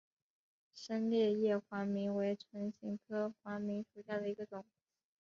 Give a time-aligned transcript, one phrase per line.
[0.73, 4.65] 深裂叶黄芩为唇形科黄芩属下的一个种。